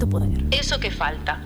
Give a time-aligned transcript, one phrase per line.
[0.00, 0.44] tu poder.
[0.50, 1.38] Eso que falta.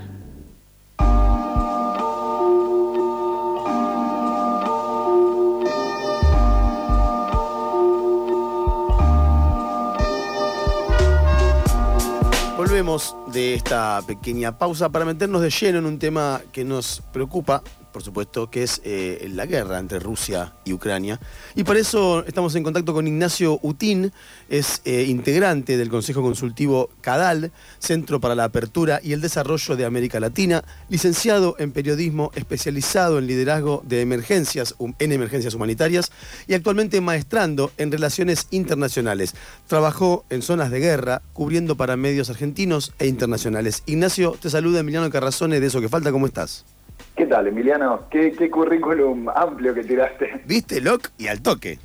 [12.57, 17.63] Volvemos de esta pequeña pausa para meternos de lleno en un tema que nos preocupa
[17.95, 21.21] por supuesto, que es eh, la guerra entre Rusia y Ucrania.
[21.55, 24.11] Y para eso estamos en contacto con Ignacio Utín,
[24.49, 29.85] es eh, integrante del Consejo Consultivo CADAL, Centro para la Apertura y el Desarrollo de
[29.85, 36.11] América Latina, licenciado en periodismo, especializado en liderazgo de emergencias, en emergencias humanitarias
[36.49, 39.37] y actualmente maestrando en relaciones internacionales.
[39.69, 43.85] Trabajó en zonas de guerra, cubriendo para medios argentinos e internacionales.
[43.87, 46.65] Ignacio, te saluda Emiliano Carrazone de Eso que Falta, ¿cómo estás?
[47.17, 48.09] ¿Qué tal, Emiliano?
[48.11, 50.43] ¿Qué, currículum amplio que tiraste.
[50.47, 51.11] ¿Viste, Loc?
[51.17, 51.79] Y al toque.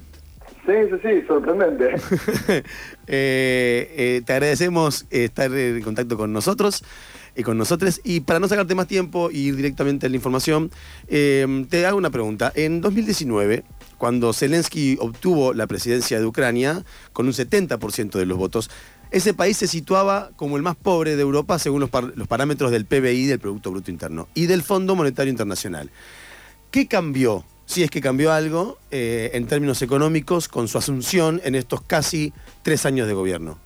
[0.66, 1.96] Sí, sí, sí, sorprendente.
[3.12, 6.84] Eh, eh, te agradecemos estar en contacto con nosotros
[7.36, 8.02] y con nosotros.
[8.04, 10.70] Y para no sacarte más tiempo y ir directamente a la información,
[11.08, 12.52] eh, te hago una pregunta.
[12.54, 13.64] En 2019,
[13.98, 18.70] cuando Zelensky obtuvo la presidencia de Ucrania con un 70% de los votos,
[19.12, 23.26] ese país se situaba como el más pobre de Europa según los, parámetros del PBI,
[23.26, 25.90] del Producto Bruto Interno, y del Fondo Monetario Internacional.
[26.70, 31.56] ¿Qué cambió, si es que cambió algo, eh, en términos económicos con su asunción en
[31.56, 33.58] estos casi tres años de gobierno?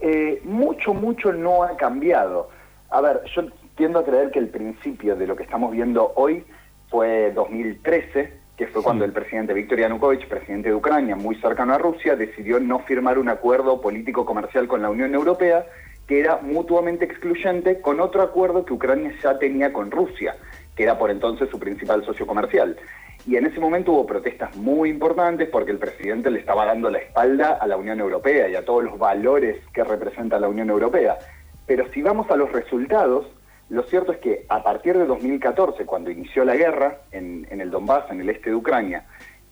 [0.00, 2.48] Eh, mucho, mucho no ha cambiado.
[2.88, 3.42] A ver, yo
[3.76, 6.44] tiendo a creer que el principio de lo que estamos viendo hoy
[6.88, 11.78] fue 2013, que fue cuando el presidente Viktor Yanukovych, presidente de Ucrania, muy cercano a
[11.78, 15.64] Rusia, decidió no firmar un acuerdo político-comercial con la Unión Europea
[16.08, 20.34] que era mutuamente excluyente con otro acuerdo que Ucrania ya tenía con Rusia,
[20.74, 22.76] que era por entonces su principal socio comercial.
[23.26, 26.98] Y en ese momento hubo protestas muy importantes porque el presidente le estaba dando la
[26.98, 31.18] espalda a la Unión Europea y a todos los valores que representa la Unión Europea.
[31.66, 33.26] Pero si vamos a los resultados,
[33.70, 38.10] lo cierto es que a partir de 2014, cuando inició la guerra en, el Donbass,
[38.10, 39.04] en el este de Ucrania,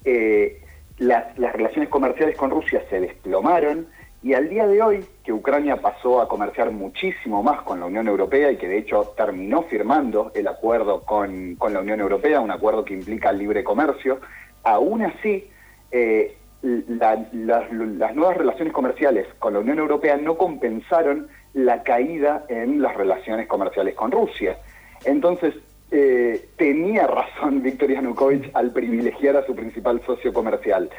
[0.04, 0.62] eh,
[0.98, 3.88] las, relaciones comerciales con Rusia se desplomaron
[4.22, 8.08] y al día de hoy, que Ucrania pasó a comerciar muchísimo más con la Unión
[8.08, 12.84] Europea y que de hecho terminó firmando el acuerdo con, la Unión Europea, un acuerdo
[12.84, 14.20] que implica libre comercio,
[14.64, 15.48] aún así
[15.92, 22.94] eh, las nuevas relaciones comerciales con la Unión Europea no compensaron la caída en las
[22.94, 24.58] relaciones comerciales con Rusia.
[25.06, 25.54] Entonces,
[25.90, 30.90] eh, tenía razón Viktor Yanukovych al privilegiar a su principal socio comercial.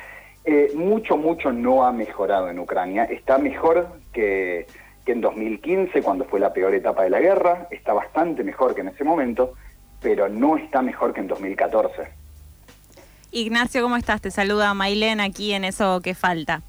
[0.45, 3.03] Eh, mucho, mucho no ha mejorado en Ucrania.
[3.03, 4.65] Está mejor que,
[5.05, 7.67] que en 2015, cuando fue la peor etapa de la guerra.
[7.69, 9.53] Está bastante mejor que en ese momento,
[10.01, 12.07] pero no está mejor que en 2014.
[13.29, 14.21] Ignacio, ¿cómo estás?
[14.21, 16.63] Te saluda Mailén aquí en Eso que Falta.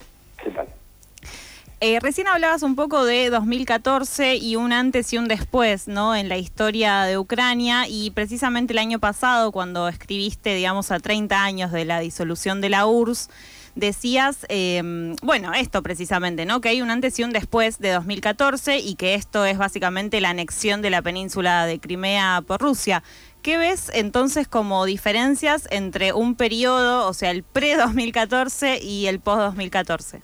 [1.81, 6.16] Eh, recién hablabas un poco de 2014 y un antes y un después, ¿no?
[6.16, 11.41] En la historia de Ucrania y precisamente el año pasado, cuando escribiste, digamos, a 30
[11.41, 13.31] años de la disolución de la URSS,
[13.77, 16.61] decías, em, bueno, esto precisamente, ¿no?
[16.61, 20.31] Que hay un antes y un después de 2014 y que esto es básicamente la
[20.31, 23.05] anexión de la península de Crimea por Rusia.
[23.41, 30.22] ¿Qué ves entonces como diferencias entre un periodo, o sea, el pre-2014 y el post-2014?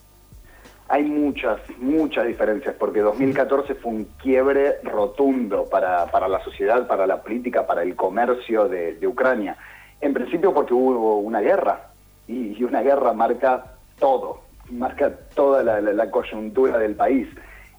[0.89, 7.22] Hay muchas, muchas diferencias, porque 2014 fue un quiebre rotundo para, la sociedad, para la
[7.22, 9.56] política, para el comercio de, Ucrania.
[10.00, 11.91] En principio porque hubo una guerra,
[12.28, 17.28] y, una guerra marca todo, marca toda la, coyuntura del país.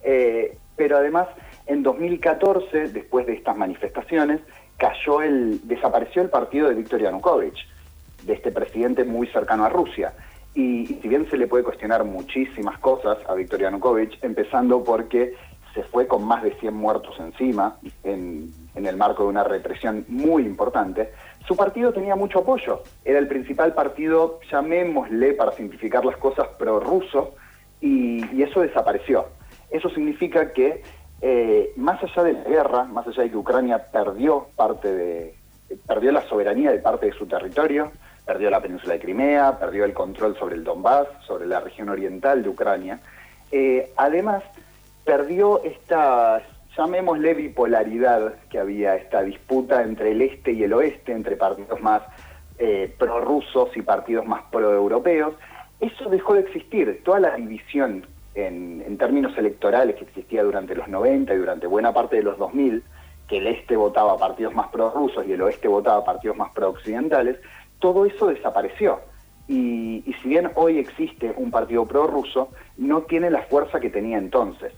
[0.04, 1.28] Eh, pero además,
[1.68, 4.42] en 2014, después de estas manifestaciones,
[4.78, 7.58] cayó el, desapareció el partido de Viktor Yanukovych,
[8.24, 10.14] de este presidente muy cercano a Rusia.
[10.56, 15.34] Y, si bien se le puede cuestionar muchísimas cosas a Viktor Yanukovych, empezando porque
[15.74, 20.44] se fue con más de 100 muertos encima en, el marco de una represión muy
[20.44, 21.12] importante,
[21.46, 22.82] su partido tenía mucho apoyo.
[23.04, 27.36] Era el principal partido, llamémosle para simplificar las cosas, prorruso,
[27.82, 29.26] y, y eso desapareció.
[29.70, 30.82] Eso significa que
[31.22, 35.36] eh, más allá de la guerra, más allá de que Ucrania perdió parte de,
[35.88, 37.92] perdió la soberanía de parte de su territorio,
[38.26, 42.44] perdió la península de Crimea, perdió el control sobre el Donbass, sobre la región oriental
[42.44, 43.00] de Ucrania.
[43.52, 44.44] Eh, además,
[45.04, 46.42] perdió esta,
[46.76, 52.02] llamémosle bipolaridad que había, esta disputa entre el este y el oeste, entre partidos más
[52.58, 55.36] eh, prorrusos y partidos más proeuropeos.
[55.80, 57.02] Eso dejó de existir.
[57.04, 62.18] Toda la división en, términos electorales que existía durante los 90 y durante buena parte
[62.18, 62.84] de los 2000,
[63.28, 67.38] que el este votaba partidos más prorrusos y el oeste votaba partidos más prooccidentales,
[67.80, 69.00] todo eso desapareció.
[69.48, 74.74] Y, si bien hoy existe un partido prorruso, no tiene la fuerza que tenía entonces.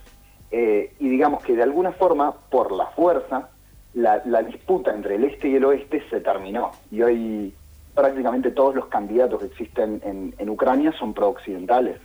[0.52, 3.50] Eh, y digamos que de alguna forma, por la fuerza,
[3.94, 6.72] la, disputa entre el este y el oeste se terminó.
[6.92, 7.54] Y hoy
[7.96, 10.02] prácticamente todos los candidatos que existen
[10.38, 12.00] en, Ucrania son pro-occidentales.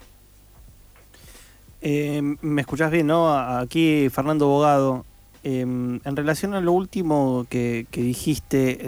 [1.81, 3.37] Eh, me escuchás bien, ¿no?
[3.37, 5.05] Aquí Fernando Bogado.
[5.45, 8.79] Em, en relación a lo último que, dijiste,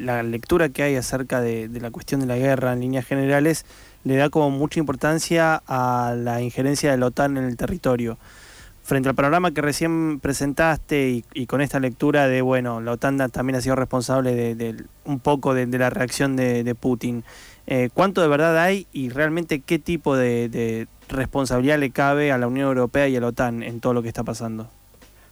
[0.00, 3.64] la lectura que hay acerca de, la cuestión de la guerra en líneas generales
[4.02, 8.18] le da como mucha importancia a la injerencia de la OTAN en el territorio.
[8.82, 13.56] Frente al panorama que recién presentaste y, con esta lectura de, bueno, la OTAN también
[13.56, 17.22] ha sido responsable de, un poco de, la reacción de, Putin,
[17.68, 22.48] eh, ¿cuánto de verdad hay y realmente qué tipo de responsabilidad le cabe a la
[22.48, 24.70] Unión Europea y a la OTAN en todo lo que está pasando?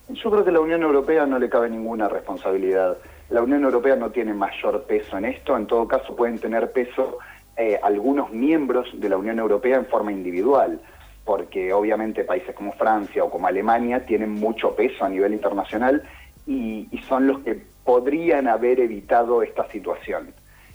[0.08, 2.96] Yo creo que la Unión Europea no le cabe ninguna responsabilidad.
[3.28, 7.18] La Unión Europea no tiene mayor peso en esto, en todo caso pueden tener peso
[7.56, 10.80] eh, algunos miembros de la Unión Europea en forma individual,
[11.24, 16.04] porque obviamente países como Francia o como Alemania tienen mucho peso a nivel internacional
[16.46, 20.32] y, son los que podrían haber evitado esta situación.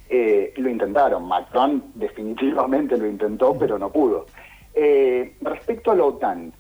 [0.10, 4.26] Eh, lo intentaron, Macron definitivamente lo intentó, pero no pudo.
[4.74, 6.52] Eh, respecto a la OTAN,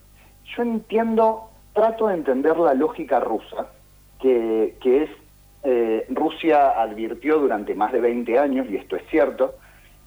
[0.55, 3.67] yo entiendo trato de entender la lógica rusa,
[4.19, 5.09] que, es,
[5.63, 9.55] eh, Rusia advirtió durante más de 20 años, y esto es cierto,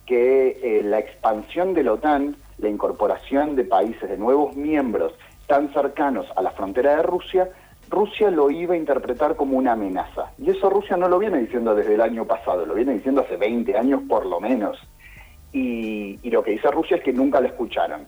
[0.06, 5.14] que eh, la expansión de la OTAN, la incorporación de países, de nuevos miembros
[5.46, 7.50] tan cercanos a la frontera de Rusia,
[7.90, 10.32] Rusia lo iba a interpretar como una amenaza.
[10.38, 13.37] Y eso Rusia no lo viene diciendo desde el año pasado, lo viene diciendo hace
[13.37, 14.78] 20 años por lo menos.
[15.52, 18.06] Y, y lo que dice Rusia es que nunca la escucharon.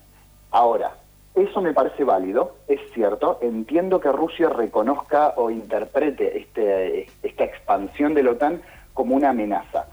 [0.51, 0.97] Ahora,
[1.37, 3.39] eso me parece válido, es cierto.
[3.43, 8.63] Entiendo que Rusia reconozca o interprete este, esta expansión de la OTAN
[8.95, 9.87] como una amenaza.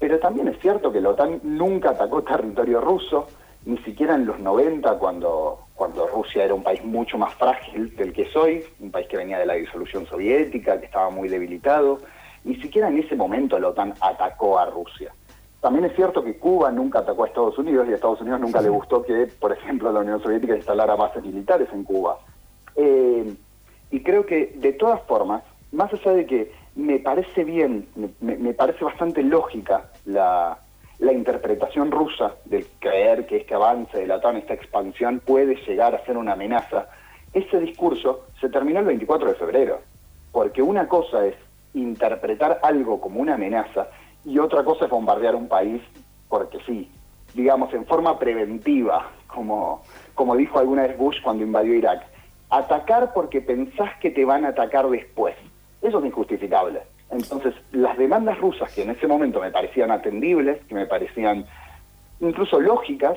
[0.00, 3.28] Pero también es cierto que la OTAN nunca atacó territorio ruso,
[3.66, 8.12] ni siquiera en los 90, cuando, cuando Rusia era un país mucho más frágil del
[8.12, 12.00] que es hoy, un país que venía de la disolución soviética, que estaba muy debilitado.
[12.42, 15.12] Ni siquiera en ese momento la OTAN atacó a Rusia.
[15.60, 18.62] También es cierto que Cuba nunca atacó a Estados Unidos y a Estados Unidos nunca
[18.62, 22.18] le gustó que, por ejemplo, la Unión Soviética instalara bases militares en Cuba.
[22.76, 23.34] Eh,
[23.90, 25.42] y creo que, de todas formas,
[25.72, 27.88] más allá de que me parece bien,
[28.20, 30.58] me, parece bastante lógica la,
[31.00, 36.04] interpretación rusa de creer que este avance de la OTAN, esta expansión, puede llegar a
[36.06, 36.88] ser una amenaza,
[37.32, 39.80] ese discurso se terminó el 24 de febrero.
[40.32, 41.34] Porque una cosa es
[41.74, 43.88] interpretar algo como una amenaza
[44.24, 45.82] y otra cosa es bombardear un país
[46.28, 46.90] porque sí,
[47.34, 49.82] digamos, en forma preventiva, como,
[50.14, 52.06] como dijo alguna vez Bush cuando invadió Irak.
[52.50, 55.34] Atacar porque pensás que te van a atacar después.
[55.82, 56.82] Eso es injustificable.
[57.10, 61.44] Entonces, las demandas rusas que en ese momento me parecían atendibles, que me parecían
[62.20, 63.16] incluso lógicas,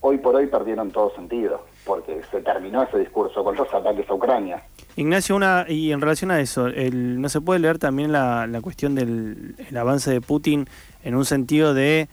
[0.00, 4.14] hoy por hoy perdieron todo sentido, porque se terminó ese discurso con los ataques a
[4.14, 4.62] Ucrania.
[4.98, 8.96] Ignacio, una y en relación a eso, el, ¿no se puede leer también la, cuestión
[8.96, 10.66] del avance de Putin
[11.04, 12.08] en un sentido de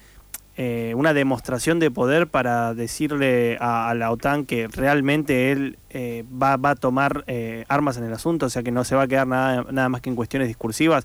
[0.56, 6.52] eh, una demostración de poder para decirle a, la OTAN que realmente él eh, va,
[6.62, 9.26] a tomar eh, armas en el asunto, o sea que no se va a quedar
[9.26, 11.04] nada, nada más que en cuestiones discursivas?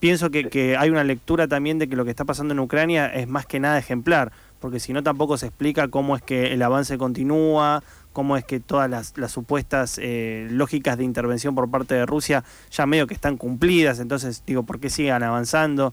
[0.00, 3.26] Pienso que hay una lectura también de que lo que está pasando en Ucrania es
[3.28, 4.30] más que nada ejemplar
[4.64, 7.82] porque si no tampoco se explica cómo es que el avance continúa,
[8.14, 12.86] cómo es que todas las, supuestas eh, lógicas de intervención por parte de Rusia ya
[12.86, 15.92] medio que están cumplidas, entonces digo, ¿por qué sigan avanzando?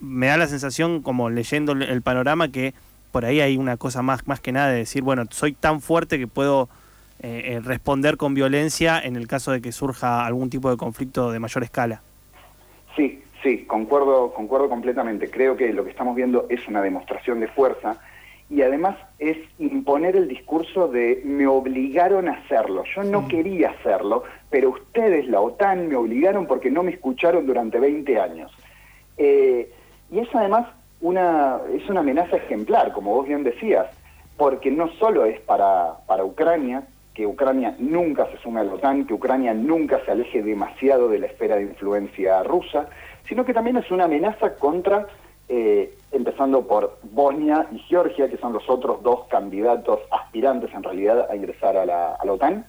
[0.00, 2.72] Me, da la sensación, como leyendo el panorama, que
[3.10, 6.18] por ahí hay una cosa más, más que nada de decir, bueno, soy tan fuerte
[6.18, 6.70] que puedo
[7.20, 11.32] eh, eh, responder con violencia en el caso de que surja algún tipo de conflicto
[11.32, 12.00] de mayor escala.
[12.96, 15.30] Sí, Sí, concuerdo, concuerdo completamente.
[15.30, 18.00] Creo que lo que estamos viendo es una demostración de fuerza
[18.50, 22.84] y además es imponer el discurso de me obligaron a hacerlo.
[22.94, 27.78] Yo no quería hacerlo, pero ustedes, la OTAN, me obligaron porque no me escucharon durante
[27.78, 28.50] 20 años.
[29.18, 29.70] Eh,
[30.10, 30.66] y es además
[31.00, 33.86] una, es una amenaza ejemplar, como vos bien decías,
[34.36, 39.04] porque no solo es para, para Ucrania, que Ucrania nunca se sume a la OTAN,
[39.04, 42.88] que Ucrania nunca se aleje demasiado de la esfera de influencia rusa,
[43.28, 45.06] sino que también es una amenaza contra,
[45.48, 51.26] eh, empezando por Bosnia y Georgia, que son los otros dos candidatos aspirantes en realidad
[51.30, 52.66] a ingresar a la, OTAN,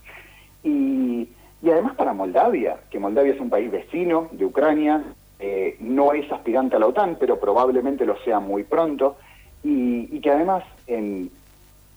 [0.64, 1.28] y,
[1.64, 5.04] además para Moldavia, que Moldavia es un país vecino de Ucrania,
[5.40, 9.18] eh, no es aspirante a la OTAN, pero probablemente lo sea muy pronto,
[9.64, 11.30] y, que además en,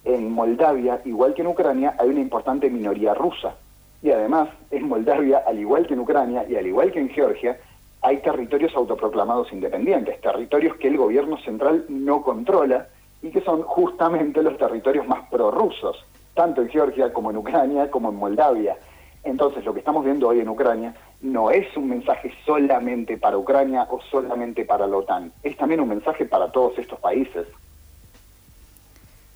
[0.03, 3.55] en Moldavia, igual que en Ucrania, hay una importante minoría rusa.
[4.01, 7.57] Y además, en Moldavia, al igual que en Ucrania y al igual que en Georgia,
[8.03, 12.87] hay territorios autoproclamados independientes, territorios que el gobierno central no controla
[13.21, 16.05] y que son justamente los territorios más prorrusos.
[16.33, 18.75] tanto en Georgia como en Ucrania como en Moldavia.
[19.23, 23.87] Entonces, lo que estamos viendo hoy en Ucrania no es un mensaje solamente para Ucrania
[23.89, 27.47] o solamente para la OTAN, es también un mensaje para todos estos países.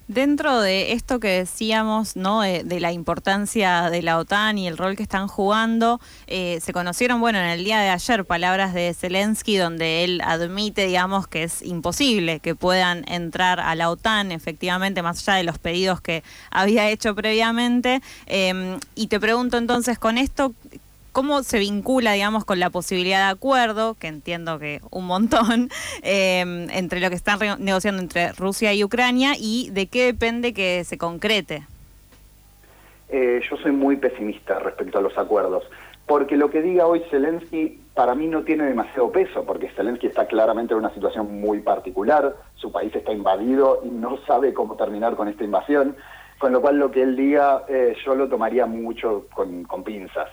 [0.08, 2.40] Dentro de esto que decíamos, ¿no?
[2.42, 7.20] De, la importancia de la OTAN y el rol que están jugando, eh, se conocieron,
[7.20, 11.62] bueno, en el día de ayer palabras de Zelensky donde él admite, digamos, que es
[11.62, 16.90] imposible que puedan entrar a la OTAN, efectivamente, más allá de los pedidos que había
[16.90, 18.02] hecho previamente.
[18.28, 20.54] Em, y te pregunto entonces, con esto,
[21.18, 25.70] ¿Cómo se vincula, digamos, con la posibilidad de acuerdo, que entiendo que un montón,
[26.04, 30.84] em, entre lo que están negociando entre Rusia y Ucrania y de qué depende que
[30.84, 31.64] se concrete?
[33.10, 35.64] Eh, yo soy muy pesimista respecto a los acuerdos,
[36.06, 40.28] porque lo que diga hoy Zelensky para mí no tiene demasiado peso, porque Zelensky está
[40.28, 45.16] claramente en una situación muy particular, su país está invadido y no sabe cómo terminar
[45.16, 45.96] con esta invasión,
[46.38, 50.30] con lo cual lo que él diga eh, yo lo tomaría mucho con pinzas.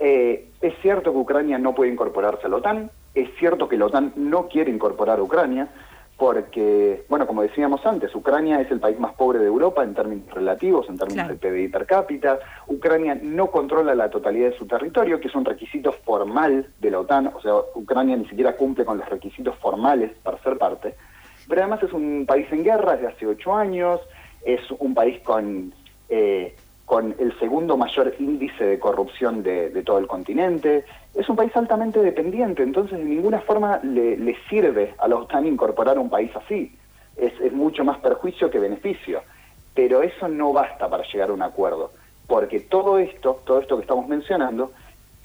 [0.00, 3.86] Eh, es cierto que Ucrania no puede incorporarse a la OTAN, es cierto que la
[3.86, 5.68] OTAN no quiere incorporar a Ucrania,
[6.16, 10.30] porque, bueno, como decíamos antes, Ucrania es el país más pobre de Europa en términos
[10.34, 12.38] relativos, en términos de PBI per cápita.
[12.66, 17.00] Ucrania no controla la totalidad de su territorio, que es un requisito formal de la
[17.00, 20.94] OTAN, o sea, Ucrania ni siquiera cumple con los requisitos formales para ser parte.
[21.48, 24.00] Pero además es un país en guerra desde hace ocho años,
[24.44, 25.72] es un país con
[26.10, 26.54] eh,
[26.90, 30.84] con el segundo mayor índice de corrupción de, todo el continente.
[31.14, 36.00] Es un país altamente dependiente, entonces de ninguna forma le, sirve a la OTAN incorporar
[36.00, 36.76] un país así.
[37.16, 39.22] Es, mucho más perjuicio que beneficio.
[39.72, 41.92] Pero eso no basta para llegar a un acuerdo,
[42.26, 44.72] porque todo esto, todo esto que estamos mencionando,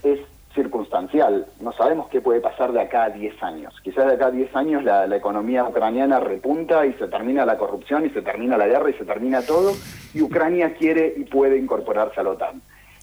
[0.04, 0.20] es
[0.56, 1.46] circunstancial.
[1.60, 3.74] No sabemos qué puede pasar de acá a 10 años.
[3.84, 8.06] Quizás de acá a 10 años la, economía ucraniana repunta y se termina la corrupción
[8.06, 9.74] y se termina la guerra y se termina todo
[10.14, 12.62] y Ucrania quiere y puede incorporarse a la OTAN.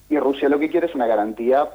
[0.08, 1.68] Y Rusia lo que quiere es una garantía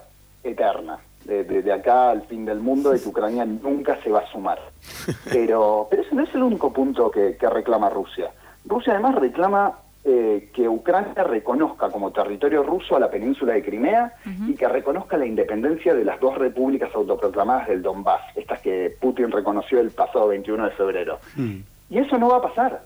[0.44, 4.60] eterna, de, acá al fin del mundo, de que Ucrania nunca se va a sumar.
[5.32, 8.32] Pero, pero ese no es el único punto que reclama Rusia.
[8.66, 14.14] Rusia además reclama eh, que Ucrania reconozca como territorio ruso a la península de Crimea
[14.48, 19.32] y que reconozca la independencia de las dos repúblicas autoproclamadas del Donbass, estas que Putin
[19.32, 21.20] reconoció el pasado 21 de febrero.
[21.36, 21.58] Mm.
[21.90, 22.82] Y eso no va a pasar.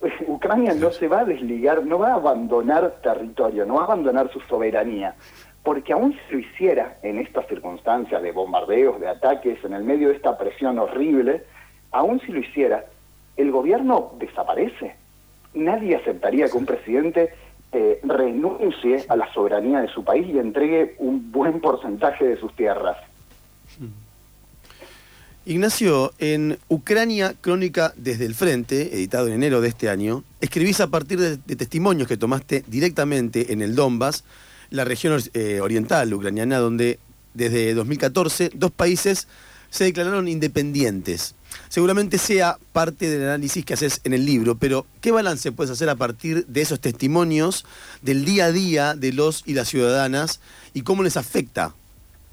[0.26, 4.30] Ucrania no se va a desligar, no va a abandonar territorio, no va a abandonar
[4.30, 5.14] su soberanía,
[5.62, 10.08] porque aún si lo hiciera en estas circunstancias de bombardeos, de ataques, en el medio
[10.08, 11.44] de esta presión horrible,
[11.90, 12.84] aún si lo hiciera,
[13.36, 14.99] el gobierno desaparece
[15.54, 17.30] nadie aceptaría que un presidente
[17.72, 22.54] eh, renuncie a la soberanía de su país y entregue un buen porcentaje de sus
[22.56, 22.96] tierras.
[25.46, 30.88] Ignacio, en Ucrania, Crónica desde el Frente, editado en enero de este año, escribís a
[30.88, 34.24] partir de, testimonios que tomaste directamente en el Donbass,
[34.70, 36.98] la región eh, oriental ucraniana, donde
[37.34, 39.28] desde 2014 dos países
[39.70, 41.34] se declararon independientes
[41.68, 45.88] seguramente sea parte del análisis que haces en el libro, pero ¿qué balance puedes hacer
[45.88, 47.64] a partir de esos testimonios
[48.02, 50.40] del día a día de los y las ciudadanas
[50.74, 51.72] y cómo les afecta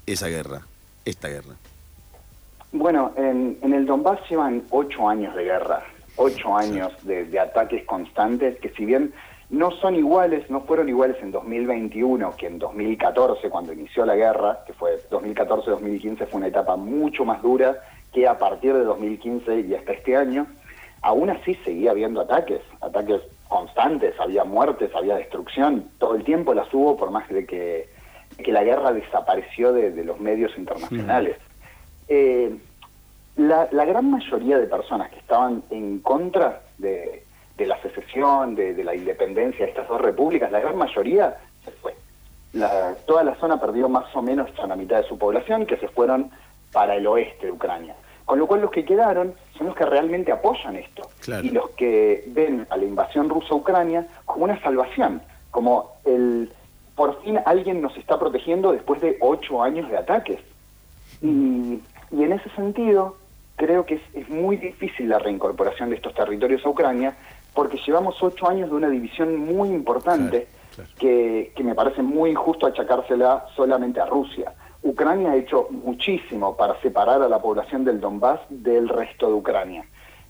[0.06, 0.62] esa guerra,
[1.04, 1.54] esta guerra?
[2.72, 5.82] Bueno, en, el Donbass llevan ocho años de guerra,
[6.16, 9.12] ocho años de, ataques constantes que si bien
[9.50, 14.60] no son iguales, no fueron iguales en 2021 que en 2014 cuando inició la guerra,
[14.66, 17.78] que fue 2014-2015 fue una etapa mucho más dura
[18.12, 20.46] que a partir de 2015 y hasta este año,
[21.02, 26.72] aún así seguía habiendo ataques, ataques constantes, había muertes, había destrucción, todo el tiempo las
[26.72, 27.88] hubo por más de que,
[28.42, 31.36] que la guerra desapareció de, los medios internacionales.
[32.08, 32.54] Eh,
[33.36, 37.24] la, gran mayoría de personas que estaban en contra de,
[37.66, 41.94] la secesión, de, la independencia de estas dos repúblicas, la gran mayoría se fue.
[43.06, 45.88] toda la zona perdió más o menos a la mitad de su población, que se
[45.88, 46.30] fueron
[46.72, 47.94] para el oeste de Ucrania.
[48.24, 51.08] Con lo cual los que quedaron son los que realmente apoyan esto
[51.42, 56.52] y los que ven a la invasión rusa a Ucrania como una salvación, como el
[56.94, 60.40] por fin alguien nos está protegiendo después de ocho años de ataques.
[61.22, 63.16] Y, en ese sentido
[63.56, 67.16] creo que es, muy difícil la reincorporación de estos territorios a Ucrania
[67.58, 70.46] porque llevamos ocho años de una división muy importante
[70.96, 74.52] Que, que me parece muy injusto achacársela solamente a Rusia.
[74.84, 79.84] Ucrania ha hecho muchísimo para separar a la población del Donbass del resto de Ucrania.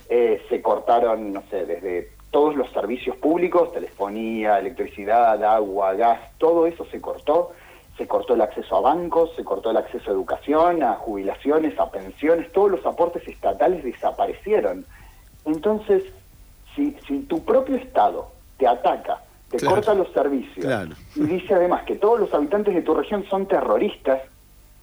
[0.08, 6.66] Eh, se cortaron, no sé, desde todos los servicios públicos, telefonía, electricidad, agua, gas, todo
[6.66, 7.52] eso se cortó.
[7.99, 11.90] Se cortó el acceso a bancos, se cortó el acceso a educación, a jubilaciones, a
[11.90, 14.87] pensiones, todos los aportes estatales desaparecieron.
[15.44, 16.04] Entonces,
[16.78, 19.76] si, si tu propio Estado te ataca te Claro.
[19.76, 20.64] corta los servicios.
[20.64, 20.90] Claro.
[21.16, 24.20] Y dice además que todos los habitantes de tu región son terroristas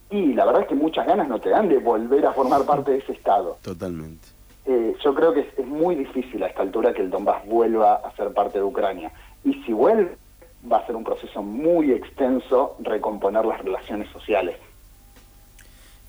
[0.09, 2.91] y la verdad es que muchas ganas no te dan de volver a formar parte
[2.91, 3.57] de ese Estado.
[3.61, 4.27] Totalmente.
[4.65, 7.95] Eh, yo creo que es, es muy difícil a esta altura que el Donbass vuelva
[7.95, 9.11] a ser parte de Ucrania.
[9.43, 10.17] Y si vuelve,
[10.71, 14.57] va a ser un proceso muy extenso recomponer las relaciones sociales.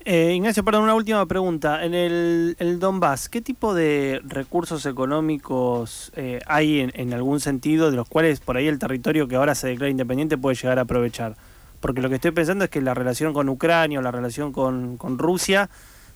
[0.09, 1.83] Eh, Ignacio, perdón, una última pregunta.
[1.83, 7.97] En el, el Donbass, ¿qué tipo de recursos económicos eh, hay en, algún sentido de
[7.97, 11.35] los cuales por ahí el territorio que ahora se declara independiente puede llegar a aprovechar?
[11.81, 14.97] Porque lo que estoy pensando es que la relación con Ucrania o la relación con,
[15.17, 15.69] Rusia,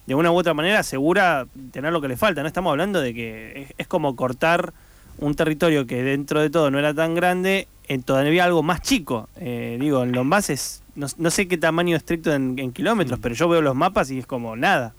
[0.07, 2.43] de una u otra manera, asegura tener lo que le falta.
[2.43, 4.71] No estamos hablando de que es como cortar
[5.17, 9.27] un territorio que dentro de todo no era tan grande, en todavía algo más chico.
[9.37, 13.35] Eh, digo, el Donbass es, no, no sé qué tamaño estricto en, en kilómetros, pero
[13.35, 14.93] yo veo los mapas y es como nada.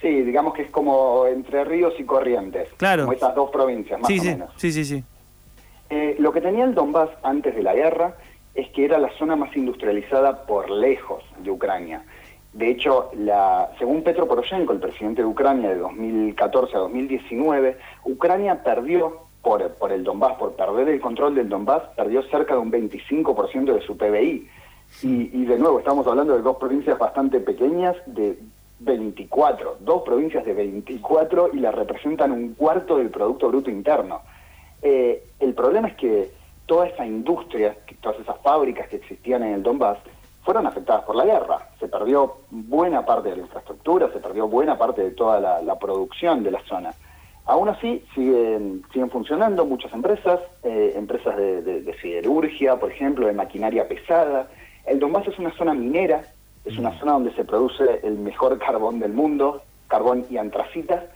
[0.00, 2.68] Sí, digamos que es como entre ríos y corrientes.
[2.78, 3.02] Claro.
[3.04, 4.50] Como esas dos provincias, más Sí, o sí, menos.
[4.56, 5.04] sí, sí, sí.
[5.90, 8.14] Eh, lo que tenía el Donbass antes de la guerra
[8.54, 12.02] es que era la zona más industrializada por lejos de Ucrania.
[12.54, 18.62] De hecho, la, según Petro Poroshenko, el presidente de Ucrania de 2014 a 2019, Ucrania
[18.64, 22.72] perdió por, por el Donbass, por perder el control del Donbass, perdió cerca de un
[22.72, 24.48] 25% de su PBI.
[25.02, 28.38] Y, y de nuevo, estamos hablando de dos provincias bastante pequeñas, de
[28.80, 34.22] 24, dos provincias de 24 y la representan un cuarto del Producto Bruto Interno.
[34.80, 36.30] Eh, el problema es que
[36.66, 39.98] toda esa industria, todas esas fábricas que existían en el Donbass,
[40.42, 41.70] fueron afectadas por la guerra.
[41.78, 46.42] Se perdió buena parte de la infraestructura, se perdió buena parte de toda la producción
[46.42, 46.94] de la zona.
[47.48, 53.26] Aún así, siguen, siguen funcionando muchas empresas, eh, empresas de, de- de siderurgia, por ejemplo,
[53.26, 54.48] de maquinaria pesada.
[54.86, 56.22] El Donbass es una zona minera,
[56.66, 61.06] es una zona donde se produce el mejor carbón del mundo, carbón y antracita,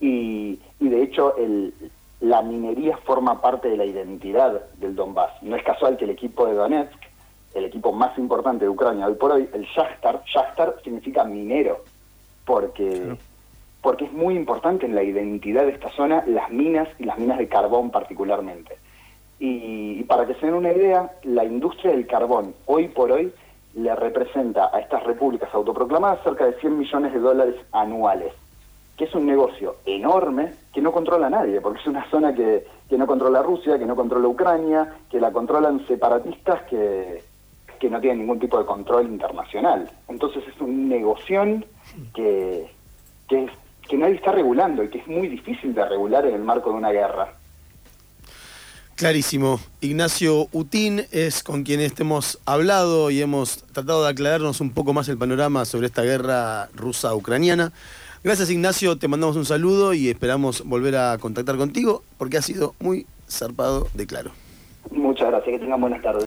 [0.00, 1.72] y, y de hecho el,
[2.20, 5.40] la minería forma parte de la identidad del Donbass.
[5.42, 6.98] No es casual que el equipo de Donetsk,
[7.54, 11.84] el equipo más importante de Ucrania hoy por hoy, el Shakhtar, Shakhtar significa minero,
[12.44, 13.16] porque,
[13.82, 17.38] porque es muy importante en la identidad de esta zona las minas y las minas
[17.38, 18.76] de carbón particularmente.
[19.38, 23.32] Y, y para que se den una idea, la industria del carbón hoy por hoy
[23.74, 28.32] le representa a estas repúblicas autoproclamadas cerca de 100 millones de dólares anuales,
[28.96, 32.98] que es un negocio enorme que no controla nadie, porque es una zona que, que
[32.98, 37.22] no controla Rusia, que no controla Ucrania, que la controlan separatistas que,
[37.78, 39.88] que no tienen ningún tipo de control internacional.
[40.08, 41.64] Entonces es un negoción
[42.12, 42.66] que,
[43.28, 43.52] que, es-
[43.88, 46.76] que nadie está regulando y que es muy difícil de regular en el marco de
[46.76, 47.34] una guerra.
[48.96, 49.60] Clarísimo.
[49.80, 55.08] Ignacio Utín es con quien hemos hablado y hemos tratado de aclararnos un poco más
[55.08, 57.72] el panorama sobre esta guerra rusa-ucraniana.
[58.24, 62.74] Gracias Ignacio, te mandamos un saludo y esperamos volver a contactar contigo porque ha sido
[62.80, 64.32] muy zarpado de claro.
[64.90, 66.16] Muchas gracias, que tengan buenas tardes.